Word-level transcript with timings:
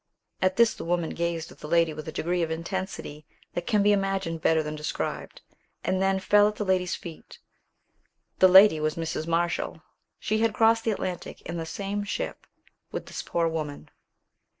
At 0.41 0.55
this 0.55 0.73
the 0.73 0.83
woman 0.83 1.11
gazed 1.11 1.51
at 1.51 1.59
the 1.59 1.67
lady 1.67 1.93
with 1.93 2.07
a 2.07 2.11
degree 2.11 2.41
of 2.41 2.49
intensity 2.49 3.23
that 3.53 3.67
can 3.67 3.83
be 3.83 3.91
imagined 3.91 4.41
better 4.41 4.63
than 4.63 4.75
described, 4.75 5.43
and 5.83 6.01
then 6.01 6.19
fell 6.19 6.47
at 6.47 6.55
the 6.55 6.65
lady's 6.65 6.95
feet. 6.95 7.37
The 8.39 8.47
lady 8.47 8.79
was 8.79 8.95
Mrs. 8.95 9.27
Marshall. 9.27 9.83
She 10.17 10.39
had 10.39 10.55
crossed 10.55 10.85
the 10.85 10.91
Atlantic 10.91 11.41
in 11.43 11.57
the 11.57 11.67
same 11.67 12.03
ship 12.03 12.47
with 12.91 13.05
this 13.05 13.21
poor 13.21 13.47
woman. 13.47 13.91